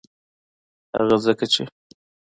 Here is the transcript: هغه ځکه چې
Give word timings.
هغه 0.97 1.17
ځکه 1.25 1.45
چې 1.53 1.63